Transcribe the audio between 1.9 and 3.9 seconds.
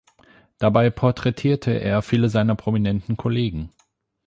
viele seiner prominenten Kollegen.